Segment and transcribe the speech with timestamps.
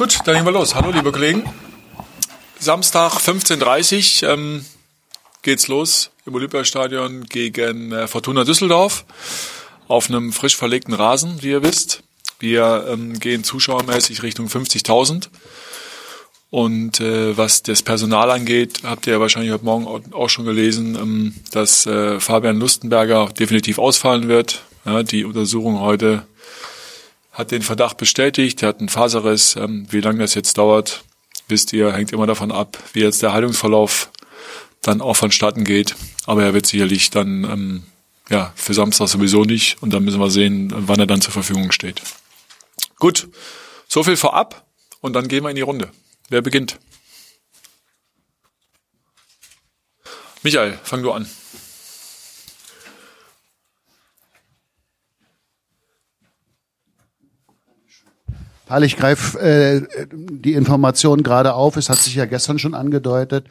[0.00, 0.74] Gut, dann gehen wir los.
[0.74, 1.44] Hallo, liebe Kollegen.
[2.58, 4.64] Samstag 15.30 Uhr ähm,
[5.42, 9.04] geht's los im Olympiastadion gegen äh, Fortuna Düsseldorf
[9.88, 12.02] auf einem frisch verlegten Rasen, wie ihr wisst.
[12.38, 15.28] Wir ähm, gehen zuschauermäßig Richtung 50.000.
[16.48, 20.94] Und äh, was das Personal angeht, habt ihr ja wahrscheinlich heute Morgen auch schon gelesen,
[20.94, 24.62] ähm, dass äh, Fabian Lustenberger definitiv ausfallen wird.
[24.86, 26.22] Ja, die Untersuchung heute
[27.32, 29.56] hat den Verdacht bestätigt, er hat einen Faserriss.
[29.56, 31.04] Ähm, wie lange das jetzt dauert,
[31.48, 34.10] wisst ihr, hängt immer davon ab, wie jetzt der Heilungsverlauf
[34.82, 35.94] dann auch vonstatten geht.
[36.26, 37.82] Aber er wird sicherlich dann ähm,
[38.28, 41.72] ja für Samstag sowieso nicht und dann müssen wir sehen, wann er dann zur Verfügung
[41.72, 42.02] steht.
[42.98, 43.28] Gut,
[43.88, 44.66] so viel vorab
[45.00, 45.90] und dann gehen wir in die Runde.
[46.28, 46.78] Wer beginnt?
[50.42, 51.28] Michael, fang du an.
[58.70, 61.76] Paul, ich greife äh, die Information gerade auf.
[61.76, 63.46] Es hat sich ja gestern schon angedeutet.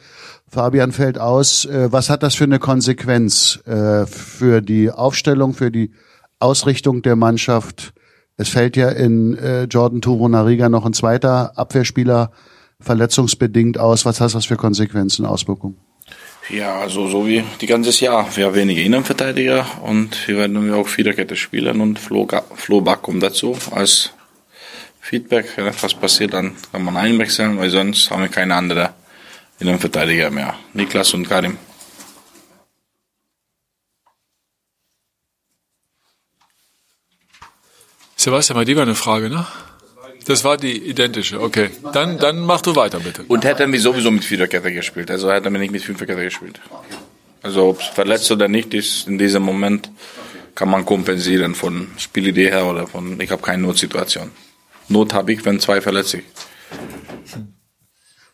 [0.50, 1.66] Fabian fällt aus.
[1.66, 5.90] Äh, was hat das für eine Konsequenz äh, für die Aufstellung, für die
[6.38, 7.92] Ausrichtung der Mannschaft?
[8.38, 12.30] Es fällt ja in äh, Jordan Nariga noch ein zweiter Abwehrspieler
[12.80, 14.06] verletzungsbedingt aus.
[14.06, 15.76] Was hat das für Konsequenzen, Auswirkungen?
[16.48, 18.26] Ja, also so wie die ganzes Jahr.
[18.36, 23.22] Wir haben wenige Innenverteidiger und wir werden auch Viererkette spielen und Flo, Flo Back kommt
[23.22, 24.14] dazu als
[25.10, 25.46] Feedback.
[25.56, 28.90] Wenn etwas passiert, dann kann man einwechseln, weil sonst haben wir keine anderen
[29.58, 30.54] Innenverteidiger mehr.
[30.72, 31.58] Niklas und Karim.
[38.14, 39.46] Sebastian, bei dir war eine Frage, ne?
[40.26, 41.70] Das war die identische, okay.
[41.92, 43.24] Dann, dann mach du weiter, bitte.
[43.26, 45.10] Und hätte er sowieso mit Viererkette gespielt.
[45.10, 46.60] Also hätte er nicht mit Fünferkette gespielt.
[47.42, 49.90] Also ob es verletzt oder nicht ist, in diesem Moment
[50.54, 54.30] kann man kompensieren von Spielidee her oder von, ich habe keine Notsituation.
[54.90, 56.24] Not habe ich, wenn zwei verletzt sich.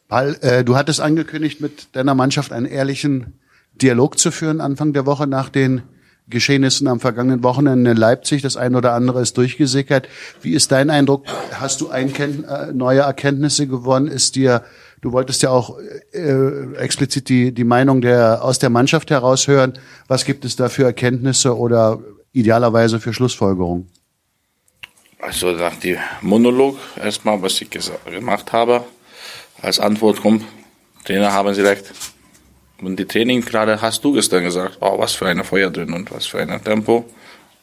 [0.09, 3.39] Weil äh, du hattest angekündigt, mit deiner Mannschaft einen ehrlichen
[3.75, 5.83] Dialog zu führen Anfang der Woche nach den
[6.29, 8.43] Geschehnissen am vergangenen Wochenende in Leipzig.
[8.43, 10.09] Das eine oder andere ist durchgesickert.
[10.43, 11.27] Wie ist dein Eindruck?
[11.53, 14.09] Hast du Einken äh, neue Erkenntnisse gewonnen?
[14.09, 14.63] Ist dir,
[15.03, 15.79] du wolltest ja auch
[16.13, 19.75] äh, explizit die, die Meinung der, aus der Mannschaft heraushören.
[20.09, 22.01] Was gibt es da für Erkenntnisse oder
[22.33, 23.89] idealerweise für Schlussfolgerungen?
[25.27, 28.85] Also nach dem Monolog erstmal, was ich gemacht habe,
[29.61, 30.45] als Antwort kommt,
[31.05, 31.87] Trainer haben Sie recht.
[32.81, 36.13] Und die Training gerade hast du gestern gesagt, oh, was für eine Feuer drin und
[36.13, 37.05] was für ein Tempo.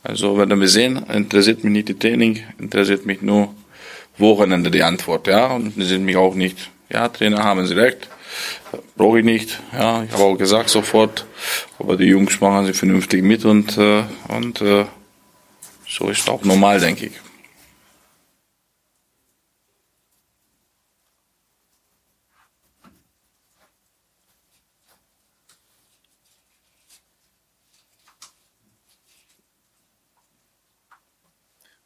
[0.04, 3.56] Also werden wir sehen, interessiert mich nicht die Training, interessiert mich nur
[4.18, 5.48] Wochenende die Antwort, ja.
[5.48, 8.10] Und interessiert mich auch nicht, ja, Trainer haben sie recht,
[8.98, 10.04] brauche ich nicht, ja.
[10.04, 11.26] Ich habe auch gesagt sofort,
[11.80, 14.84] aber die Jungs machen sie vernünftig mit und, äh, und äh,
[15.88, 17.14] so ist auch normal, denke ich.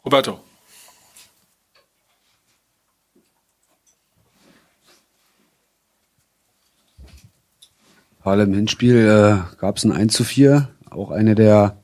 [0.08, 0.40] Roberto.
[8.26, 11.82] Im Hinspiel äh, gab es ein 1 zu 4, auch eine der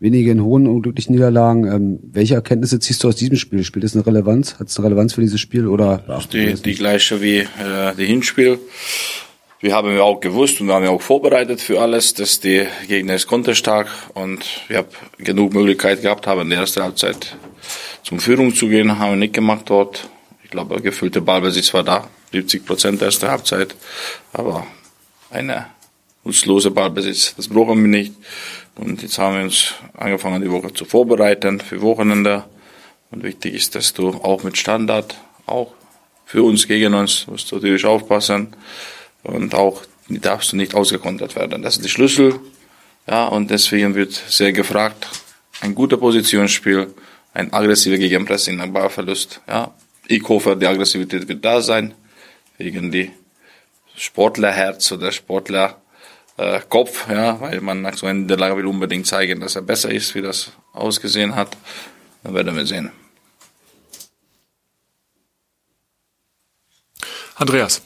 [0.00, 1.64] wenigen hohen unglücklichen Niederlagen.
[1.66, 3.62] Ähm, welche Erkenntnisse ziehst du aus diesem Spiel?
[3.62, 4.58] Spielt es eine Relevanz?
[4.58, 6.04] Hat es eine Relevanz für dieses Spiel oder?
[6.32, 8.58] Die, die gleiche wie äh, die Hinspiel.
[9.62, 12.66] Wir haben ja auch gewusst und wir haben ja auch vorbereitet für alles, dass die
[12.88, 14.88] Gegner ist konterstark und wir haben
[15.18, 17.36] genug Möglichkeit gehabt haben in der ersten Halbzeit
[18.02, 20.08] zum Führung zu gehen, haben wir nicht gemacht dort.
[20.42, 23.74] Ich glaube, gefüllte Ballbesitz war da, 70 Prozent erste Halbzeit,
[24.32, 24.66] aber
[25.28, 25.66] eine
[26.24, 28.14] nutzlose Ballbesitz, das brauchen wir nicht.
[28.76, 32.44] Und jetzt haben wir uns angefangen, die Woche zu vorbereiten für Wochenende.
[33.10, 35.74] Und wichtig ist, dass du auch mit Standard, auch
[36.24, 38.56] für uns gegen uns, musst du natürlich aufpassen.
[39.22, 41.62] Und auch darfst du nicht ausgekontert werden.
[41.62, 42.40] Das ist der Schlüssel.
[43.06, 45.06] Ja, und deswegen wird sehr gefragt,
[45.60, 46.94] ein guter Positionsspiel,
[47.34, 49.40] ein aggressiver Gegenpressing, ein Ballverlust.
[49.48, 49.74] Ja.
[50.06, 51.94] Ich hoffe, die Aggressivität wird da sein,
[52.58, 53.12] wegen die
[53.96, 59.56] Sportlerherz oder Sportlerkopf, äh, ja, weil man nach so einer Niederlage will unbedingt zeigen, dass
[59.56, 61.56] er besser ist, wie das ausgesehen hat.
[62.22, 62.90] Dann werden wir sehen.
[67.36, 67.82] Andreas.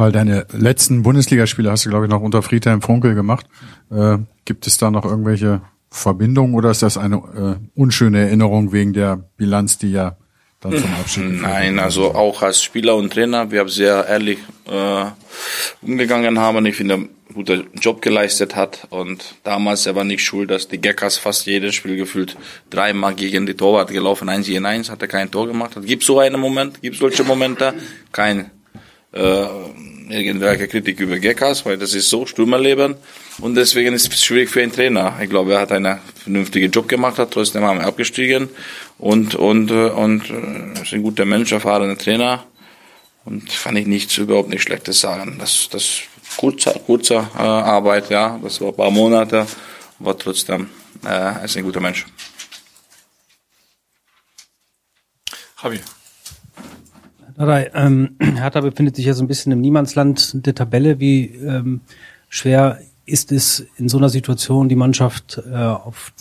[0.00, 3.44] Weil deine letzten Bundesligaspiele hast du, glaube ich, noch unter Friedhelm Funkel gemacht.
[3.90, 4.16] Äh,
[4.46, 5.60] gibt es da noch irgendwelche
[5.90, 10.16] Verbindung oder ist das eine äh, unschöne Erinnerung wegen der Bilanz, die ja
[10.60, 14.38] dann zum Abschied Nein, also auch als Spieler und Trainer, wir haben sehr ehrlich
[14.70, 15.04] äh,
[15.82, 16.64] umgegangen haben.
[16.64, 18.86] Ich finde, guter Job geleistet hat.
[18.88, 22.38] Und damals, er war nicht schuld, dass die Geckers fast jedes Spiel gefühlt
[22.70, 25.72] dreimal gegen die Torwart gelaufen, eins gegen eins, hat er kein Tor gemacht.
[25.82, 27.74] Gibt so einen Moment, gibt solche Momente?
[28.12, 28.50] Kein
[29.12, 29.46] äh,
[30.12, 32.96] irgendwelche Kritik über Geckers, weil das ist so Stürmerleben.
[33.40, 35.18] Und deswegen ist es schwierig für einen Trainer.
[35.20, 38.48] Ich glaube, er hat einen vernünftigen Job gemacht, hat trotzdem haben wir abgestiegen
[38.98, 42.44] und und äh, und äh, ist ein guter Mensch, erfahrener Trainer.
[43.24, 45.36] Und kann ich nichts überhaupt nicht Schlechtes sagen.
[45.38, 46.00] Das das
[46.36, 49.46] kurzer, kurzer äh, Arbeit, ja, das war ein paar Monate,
[49.98, 50.68] aber trotzdem
[51.06, 52.06] äh, ist ein guter Mensch.
[55.62, 55.80] Javi.
[57.40, 61.00] Hertha, ähm, Hertha befindet sich ja so ein bisschen im Niemandsland der Tabelle.
[61.00, 61.80] Wie ähm,
[62.28, 66.12] schwer ist es in so einer Situation, die Mannschaft äh, auf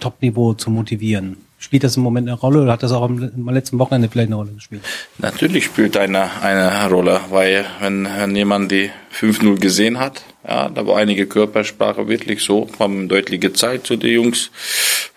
[0.00, 1.36] Top-Niveau zu motivieren?
[1.58, 4.36] Spielt das im Moment eine Rolle oder hat das auch am letzten Wochenende vielleicht eine
[4.36, 4.82] Rolle gespielt?
[5.18, 10.84] Natürlich spielt eine, eine Rolle, weil wenn, wenn jemand die 5-0 gesehen hat, ja, da
[10.84, 14.50] war einige Körpersprache wirklich so, haben deutlich gezeigt zu den Jungs,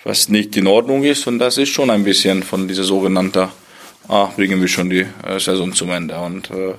[0.03, 3.47] was nicht in Ordnung ist und das ist schon ein bisschen von dieser sogenannten
[4.07, 6.17] ah, bringen wir schon die äh, Saison zum Ende.
[6.17, 6.75] Und äh,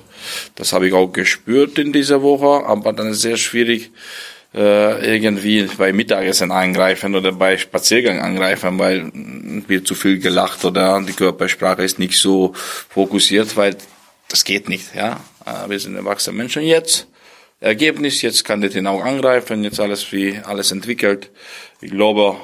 [0.55, 3.91] das habe ich auch gespürt in dieser Woche, aber dann ist es sehr schwierig,
[4.53, 9.11] äh, irgendwie bei Mittagessen eingreifen oder bei Spaziergang angreifen, weil
[9.67, 12.53] wird zu viel gelacht oder die Körpersprache ist nicht so
[12.89, 13.75] fokussiert, weil
[14.29, 14.95] das geht nicht.
[14.95, 17.07] Ja, äh, wir sind erwachsene Menschen jetzt.
[17.59, 21.31] Ergebnis, jetzt kann der den auch angreifen, jetzt alles wie alles entwickelt.
[21.81, 22.37] Ich glaube,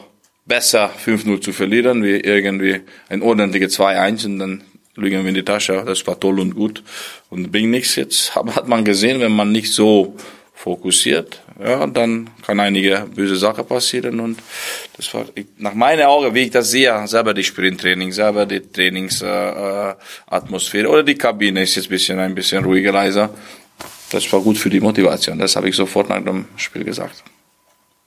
[0.45, 4.63] besser 5-0 zu verlieren, wie irgendwie ein ordentliches 2-1 und dann
[4.95, 5.83] lügen wir in die Tasche.
[5.85, 6.81] Das war toll und gut
[7.29, 8.35] und bringt nichts jetzt.
[8.35, 10.15] Hat man gesehen, wenn man nicht so
[10.53, 14.39] fokussiert, ja, dann kann einige böse Sache passieren und
[14.95, 15.25] das war
[15.57, 21.03] nach meinen Augen, wie ich das sehe, selber die Sprinttraining, selber die Trainingsatmosphäre äh, oder
[21.03, 23.29] die Kabine ist jetzt ein bisschen ein bisschen ruhiger, leiser.
[24.11, 25.37] Das war gut für die Motivation.
[25.39, 27.23] Das habe ich sofort nach dem Spiel gesagt.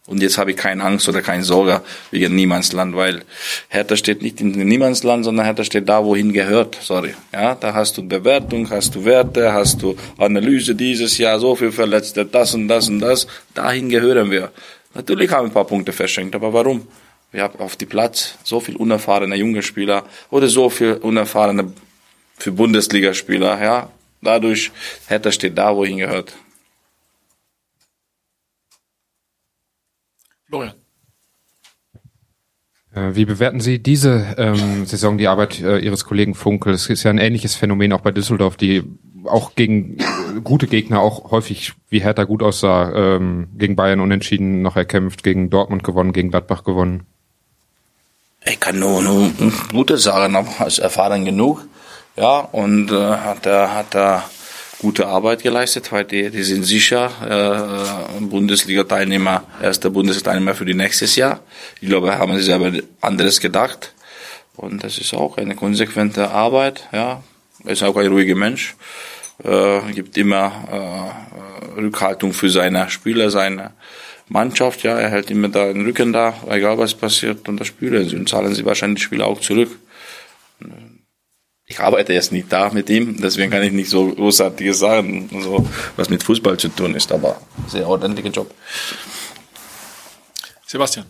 [0.06, 1.82] Und jetzt habe ich keine Angst oder keine Sorge
[2.12, 3.22] wegen Niemandsland, weil
[3.68, 6.78] Hertha steht nicht in Niemandsland, sondern Hertha steht da, wohin gehört.
[6.80, 7.14] Sorry.
[7.32, 11.72] Ja, da hast du Bewertung, hast du Werte, hast du Analyse dieses Jahr, so viel
[11.72, 13.26] Verletzte, das und das und das.
[13.52, 14.52] Dahin gehören wir.
[14.94, 16.86] Natürlich haben wir ein paar Punkte verschenkt, aber warum?
[17.32, 21.72] Wir haben auf die Platz so viel unerfahrene junge Spieler oder so viel unerfahrene
[22.38, 23.90] für Bundesligaspieler, ja.
[24.22, 24.70] Dadurch,
[25.08, 26.32] Hertha steht da, wohin gehört.
[30.46, 30.74] Florian.
[32.94, 36.72] Äh, Wie bewerten Sie diese ähm, Saison die Arbeit äh, Ihres Kollegen Funkel?
[36.72, 38.84] Es ist ja ein ähnliches Phänomen auch bei Düsseldorf, die
[39.24, 40.04] auch gegen äh,
[40.42, 45.50] gute Gegner auch häufig wie Hertha gut aussah, ähm, gegen Bayern unentschieden noch erkämpft, gegen
[45.50, 47.06] Dortmund gewonnen, gegen Gladbach gewonnen.
[48.44, 49.32] Ich kann nur, nur
[49.72, 51.66] Gute sagen, aber ist erfahren genug.
[52.16, 54.22] Ja, und äh, hat er hat er
[54.78, 57.10] gute Arbeit geleistet, weil die, sind sicher
[58.20, 61.40] äh, Bundesliga-Teilnehmer, erster Bundesliga-Teilnehmer für die nächstes Jahr.
[61.80, 63.92] Ich glaube, haben sie selber anderes gedacht.
[64.56, 66.88] Und das ist auch eine konsequente Arbeit.
[66.92, 67.22] Ja,
[67.64, 68.74] ist auch ein ruhiger Mensch.
[69.42, 71.12] Äh, gibt immer
[71.76, 73.72] äh, Rückhaltung für seine Spieler, seine
[74.28, 74.82] Mannschaft.
[74.82, 77.48] Ja, er hält immer da den Rücken da, egal was passiert.
[77.48, 79.70] Und das spüren sie und zahlen sie wahrscheinlich die Spieler auch zurück
[81.66, 85.66] ich arbeite jetzt nicht da mit ihm, deswegen kann ich nicht so großartiges sagen, so,
[85.96, 88.54] was mit Fußball zu tun ist, aber sehr ordentlicher Job.
[90.64, 91.06] Sebastian.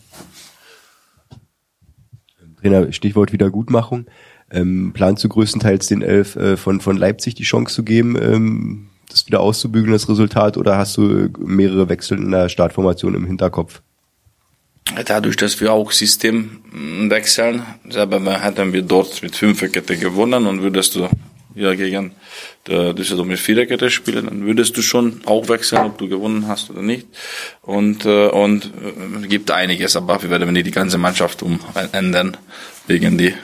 [2.60, 4.06] Trainer, Stichwort Wiedergutmachung.
[4.50, 8.88] Ähm, planst du größtenteils den Elf äh, von, von Leipzig die Chance zu geben, ähm,
[9.10, 13.82] das wieder auszubügeln, das Resultat, oder hast du mehrere Wechsel in der Startformation im Hinterkopf?
[15.04, 16.62] Dadurch, dass wir auch System
[17.10, 21.08] wechseln, selber hätten wir dort mit Fünferkette gewonnen und würdest du
[21.54, 22.12] ja gegen
[22.66, 26.70] der Düsseldorf mit Viererkette spielen, dann würdest du schon auch wechseln, ob du gewonnen hast
[26.70, 27.06] oder nicht.
[27.62, 32.36] Und äh, und äh, gibt einiges, aber wir werden nicht die ganze Mannschaft umändern
[32.86, 33.34] wegen die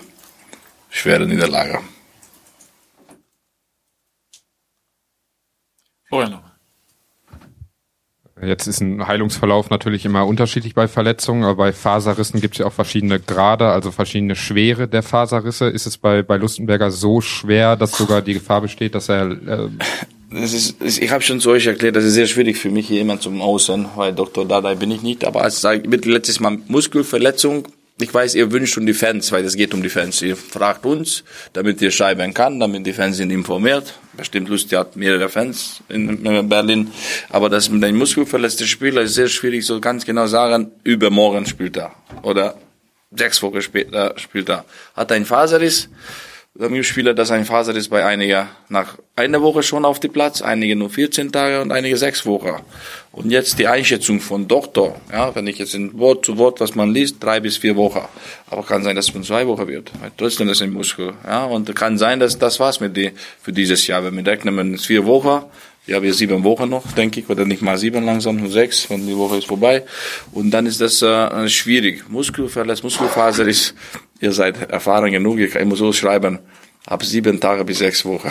[0.91, 1.81] schwere Niederlage.
[6.09, 6.42] Florian.
[8.45, 12.67] Jetzt ist ein Heilungsverlauf natürlich immer unterschiedlich bei Verletzungen, aber bei Faserrissen gibt es ja
[12.67, 15.67] auch verschiedene Grade, also verschiedene Schwere der Faserrisse.
[15.67, 19.31] Ist es bei, bei Lustenberger so schwer, dass sogar die Gefahr besteht, dass er...
[19.31, 19.69] Äh
[20.31, 22.97] das ist, ich habe schon zu euch erklärt, das ist sehr schwierig für mich, hier
[22.97, 24.47] jemand zum Außen, weil Dr.
[24.47, 27.69] Dada bin ich nicht, aber als ich letztes Mal Muskelverletzung,
[28.01, 30.23] ich weiß, ihr wünscht um die Fans, weil es geht um die Fans.
[30.23, 31.23] Ihr fragt uns,
[31.53, 33.95] damit ihr schreiben kann, damit die Fans sind informiert.
[34.15, 36.93] Bestimmt Lust, ihr habt mehrere Fans in Berlin.
[37.31, 41.79] Aber das mit einem muskelverletzten Spieler ist sehr schwierig, so ganz genau sagen, übermorgen spielt
[41.79, 41.95] er.
[42.23, 42.57] Oder
[43.11, 44.65] sechs Wochen später spielt er.
[44.95, 45.89] Hat einen Faserriss,
[46.83, 50.77] Spieler, dass ein Faser ist bei einiger nach einer Woche schon auf dem Platz, einige
[50.77, 52.63] nur 14 Tage und einige sechs Wochen.
[53.11, 56.75] Und jetzt die Einschätzung von Doktor, ja, wenn ich jetzt in Wort zu Wort, was
[56.75, 58.03] man liest, drei bis vier Wochen.
[58.51, 59.93] Aber kann sein, dass es von zwei Wochen wird.
[60.01, 61.47] Weil trotzdem ist ein Muskel, ja.
[61.47, 64.05] Und kann sein, dass das war's mit die, für dieses Jahr.
[64.05, 65.47] Wenn wir rechnen mit vier Wochen,
[65.87, 69.07] ja, wir sieben Wochen noch, denke ich, oder nicht mal sieben langsam, nur sechs, wenn
[69.07, 69.85] die Woche ist vorbei.
[70.33, 72.09] Und dann ist das äh, schwierig.
[72.09, 73.75] Muskelverletz, Muskelfaser ist,
[74.23, 76.39] ihr seid erfahren genug, ich muss so schreiben,
[76.87, 78.31] ab sieben Tage bis sechs Wochen.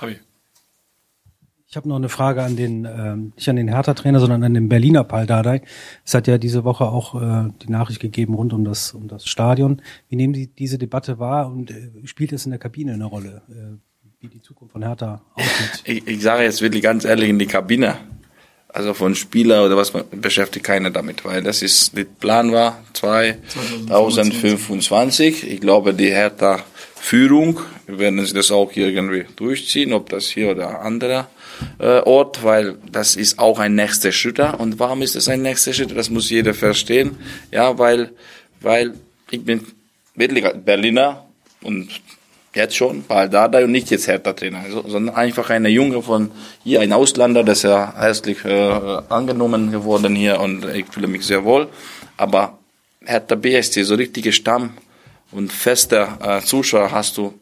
[0.00, 0.18] Javi.
[1.66, 4.68] Ich habe noch eine Frage an den, ähm, nicht an den Hertha-Trainer, sondern an den
[4.68, 5.62] Berliner Paul Dardai.
[6.04, 9.26] Es hat ja diese Woche auch äh, die Nachricht gegeben rund um das, um das
[9.26, 9.82] Stadion.
[10.08, 13.42] Wie nehmen Sie diese Debatte wahr und äh, spielt es in der Kabine eine Rolle,
[13.48, 13.76] äh,
[14.20, 15.82] wie die Zukunft von Hertha aussieht?
[15.82, 17.96] Ich, ich sage jetzt wirklich ganz ehrlich in die Kabine.
[18.74, 22.82] Also von Spieler oder was man beschäftigt keiner damit, weil das ist, der Plan war
[22.94, 25.48] 2025.
[25.48, 26.64] Ich glaube, die Hertha
[26.96, 31.28] Führung, werden das auch irgendwie durchziehen, ob das hier oder anderer
[31.78, 34.40] äh, Ort, weil das ist auch ein nächster Schritt.
[34.40, 35.96] Und warum ist es ein nächster Schritt?
[35.96, 37.16] Das muss jeder verstehen.
[37.52, 38.10] Ja, weil,
[38.60, 38.94] weil
[39.30, 39.60] ich bin
[40.14, 41.24] wirklich Berliner
[41.62, 41.88] und
[42.54, 46.30] jetzt schon, weil da und nicht jetzt Hertha-Trainer, sondern einfach eine Junge von
[46.62, 51.26] hier, ein Ausländer, das ist ja herzlich äh, angenommen geworden hier und ich fühle mich
[51.26, 51.68] sehr wohl.
[52.16, 52.58] Aber
[53.04, 54.74] Hertha BSC, so richtige Stamm
[55.32, 57.34] und fester äh, Zuschauer hast du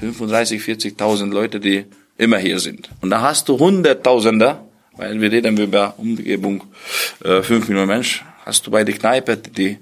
[0.00, 1.86] 35, 40.000 Leute, die
[2.18, 2.90] immer hier sind.
[3.00, 4.66] Und da hast du Hunderttausender,
[4.96, 6.64] weil wir reden über Umgebung
[7.24, 9.78] äh, 5 Millionen Menschen, hast du bei der Kneipe, die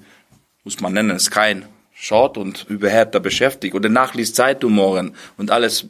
[0.62, 1.64] muss man nennen, ist kein
[2.00, 5.88] schaut und über Hertha beschäftigt oder nachliest Zeitung morgen und alles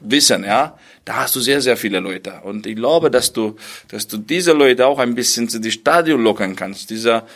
[0.00, 2.40] wissen, ja, da hast du sehr, sehr viele Leute.
[2.44, 3.56] Und ich glaube, dass du,
[3.88, 7.26] dass du diese Leute auch ein bisschen zu die Stadion lockern kannst, dieser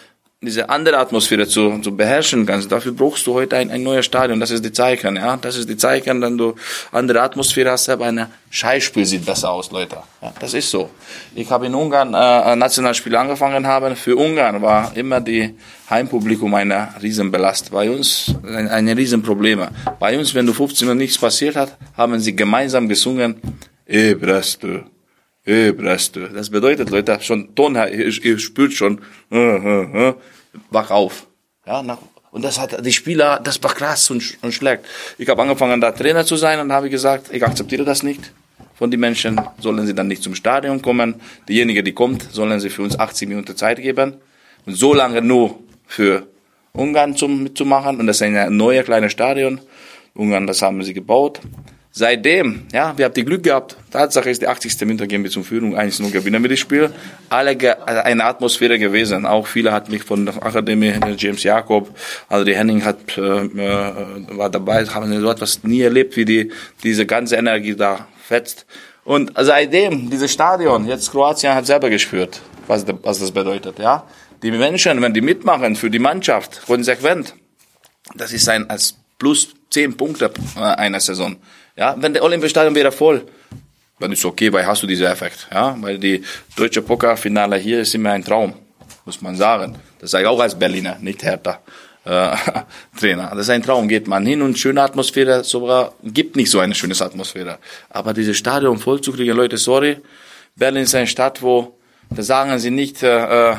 [0.44, 2.70] diese andere Atmosphäre zu, zu beherrschen kannst.
[2.70, 4.40] Dafür brauchst du heute ein, ein neues Stadion.
[4.40, 5.36] Das ist die Zeichen, ja.
[5.36, 6.54] Das ist die Zeichen, wenn du
[6.92, 9.96] andere Atmosphäre hast, aber ein Scheißspiel sieht besser aus, Leute.
[10.22, 10.90] Ja, das ist so.
[11.34, 13.96] Ich habe in Ungarn äh, Nationalspiel angefangen haben.
[13.96, 15.54] Für Ungarn war immer die
[15.90, 17.72] Heimpublikum eine Riesenbelast.
[17.72, 19.66] Bei uns ein, ein Riesenproblem.
[19.98, 23.36] Bei uns, wenn du 15 Uhr nichts passiert hat, haben sie gemeinsam gesungen,
[23.86, 24.93] E Breste, E
[25.44, 26.30] Breste.
[26.32, 29.00] Das bedeutet, Leute, schon Ton, ihr, spürt schon,
[30.70, 31.26] wach auf.
[31.66, 31.98] Ja, nach,
[32.30, 34.86] und das hat die Spieler, das war krass und, und schlägt.
[35.18, 38.32] Ich habe angefangen, da Trainer zu sein und habe gesagt, ich akzeptiere das nicht.
[38.74, 41.14] Von den Menschen sollen sie dann nicht zum Stadion kommen.
[41.48, 44.14] Diejenige, die kommt, sollen sie für uns 80 Minuten Zeit geben.
[44.66, 46.26] Und so lange nur für
[46.72, 48.00] Ungarn zum, mitzumachen.
[48.00, 49.60] Und das ist ein neues kleines Stadion.
[50.14, 51.40] Ungarn, das haben sie gebaut.
[51.96, 53.76] Seitdem, ja, wir haben die Glück gehabt.
[53.92, 54.80] Tatsache ist, die 80.
[54.80, 56.90] Minute gehen wir zum Führung, eins nur gewinnen wir das Spiel.
[57.28, 59.24] Alle also eine Atmosphäre gewesen.
[59.24, 61.96] Auch viele hat mich von der Akademie, James Jakob,
[62.28, 67.06] also die Henning hat, äh, war dabei, haben so etwas nie erlebt, wie die, diese
[67.06, 68.66] ganze Energie da fetzt.
[69.04, 74.04] Und seitdem, dieses Stadion, jetzt Kroatien hat selber gespürt, was, was das bedeutet, ja.
[74.42, 77.36] Die Menschen, wenn die mitmachen für die Mannschaft, konsequent,
[78.16, 81.36] das ist ein, als plus zehn Punkte einer Saison.
[81.76, 83.26] Ja, wenn der Olympiastadion wäre voll,
[83.98, 85.48] dann ist okay, weil hast du diesen Effekt.
[85.52, 86.22] Ja, weil die
[86.56, 88.54] deutsche Pokalfinale hier ist immer ein Traum,
[89.04, 89.76] muss man sagen.
[89.98, 91.60] Das sage ich auch als Berliner, nicht Hertha.
[92.04, 92.36] Äh,
[92.98, 93.30] Trainer.
[93.30, 93.88] Das ist ein Traum.
[93.88, 97.58] Geht man hin und schöne Atmosphäre, sogar gibt nicht so eine schöne Atmosphäre.
[97.90, 99.98] Aber dieses Stadion voll zu kriegen, Leute, sorry.
[100.56, 101.78] Berlin ist eine Stadt, wo
[102.10, 103.56] da sagen sie nicht, äh, äh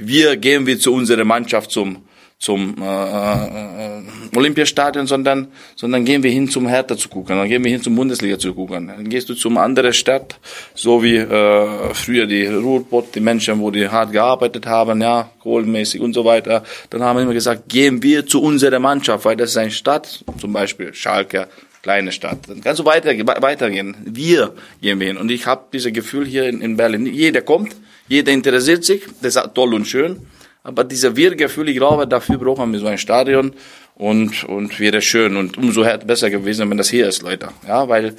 [0.00, 2.07] wir gehen wir zu unserer Mannschaft zum
[2.38, 4.02] zum äh, äh,
[4.36, 7.96] Olympiastadion, sondern, sondern gehen wir hin zum Hertha zu gucken, dann gehen wir hin zum
[7.96, 8.86] Bundesliga zu gucken.
[8.86, 10.38] Dann gehst du zum anderen Stadt,
[10.74, 16.00] so wie äh, früher die Ruhrpott, die Menschen, wo die hart gearbeitet haben, ja, kohlenmäßig
[16.00, 16.62] und so weiter.
[16.90, 20.24] Dann haben wir immer gesagt, gehen wir zu unserer Mannschaft, weil das ist eine Stadt,
[20.40, 21.48] zum Beispiel Schalke,
[21.82, 22.38] kleine Stadt.
[22.46, 23.10] Dann kannst du weiter,
[23.42, 23.96] weitergehen.
[24.04, 25.16] Wir gehen wir hin.
[25.16, 27.06] Und ich habe dieses Gefühl hier in, in Berlin.
[27.06, 27.74] Jeder kommt,
[28.06, 30.20] jeder interessiert sich, das ist toll und schön.
[30.62, 33.52] Aber dieser Wir-Gefühl, ich glaube, dafür brauchen wir so ein Stadion
[33.94, 37.48] und, und wäre schön und umso besser gewesen, wenn das hier ist, Leute.
[37.66, 38.16] Ja, weil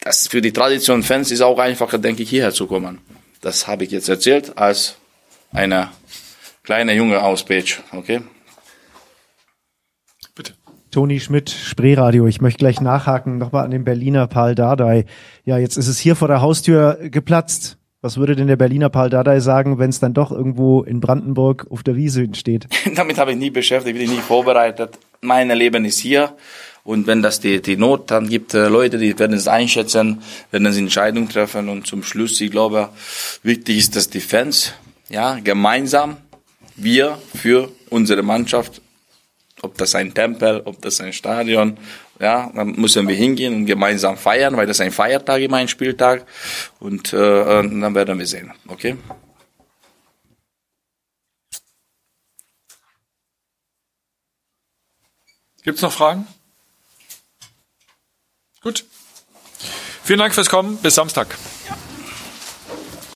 [0.00, 2.98] das für die Tradition-Fans ist auch einfacher, denke ich, hierher zu kommen.
[3.40, 4.96] Das habe ich jetzt erzählt als
[5.52, 5.90] eine
[6.62, 8.22] kleine Junge aus Page, okay?
[10.34, 10.54] Bitte.
[10.90, 12.26] Toni Schmidt, Spreeradio.
[12.26, 15.06] Ich möchte gleich nachhaken, nochmal an den Berliner Paul Dardai.
[15.44, 17.78] Ja, jetzt ist es hier vor der Haustür geplatzt.
[18.04, 21.66] Was würde denn der Berliner Paul Dardai sagen, wenn es dann doch irgendwo in Brandenburg
[21.70, 22.68] auf der Wiese steht?
[22.94, 24.98] Damit habe ich nie beschäftigt, bin ich nie vorbereitet.
[25.22, 26.36] Mein Leben ist hier.
[26.82, 30.20] Und wenn das die, die Not dann gibt, äh, Leute, die werden es einschätzen,
[30.50, 31.70] werden es Entscheidungen treffen.
[31.70, 32.90] Und zum Schluss, ich glaube,
[33.42, 34.74] wichtig ist, dass die Fans,
[35.08, 36.18] ja, gemeinsam
[36.76, 38.82] wir für unsere Mannschaft,
[39.62, 41.78] ob das ein Tempel, ob das ein Stadion,
[42.20, 46.26] ja, dann müssen wir hingehen und gemeinsam feiern, weil das ein Feiertag immer ein Spieltag
[46.80, 48.96] und äh, dann werden wir sehen, okay?
[55.64, 56.26] Gibt's noch Fragen?
[58.60, 58.84] Gut.
[60.04, 60.76] Vielen Dank fürs Kommen.
[60.76, 61.34] Bis Samstag.